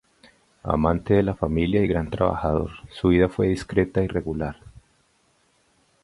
Amante 0.63 1.13
de 1.13 1.21
la 1.21 1.35
familia 1.35 1.83
y 1.83 1.87
gran 1.87 2.09
trabajador, 2.09 2.71
su 2.89 3.09
vida 3.09 3.29
fue 3.29 3.49
discreta 3.49 4.01
y 4.01 4.07
regular. 4.07 4.55